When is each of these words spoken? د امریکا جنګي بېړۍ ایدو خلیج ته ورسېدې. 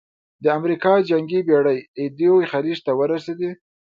د 0.43 0.45
امریکا 0.59 0.93
جنګي 1.09 1.39
بېړۍ 1.47 1.79
ایدو 1.99 2.31
خلیج 2.51 2.77
ته 2.85 2.91
ورسېدې. 2.99 3.51